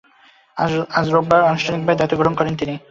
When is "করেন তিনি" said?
2.37-2.73